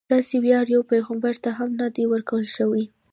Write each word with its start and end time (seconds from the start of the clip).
داسې 0.13 0.35
ویاړ 0.43 0.65
یو 0.75 0.81
پیغمبر 0.91 1.33
ته 1.43 1.49
هم 1.57 1.69
نه 1.79 1.87
دی 1.95 2.05
ورکړل 2.07 2.45
شوی. 2.55 2.83